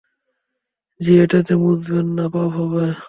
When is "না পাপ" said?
2.17-2.49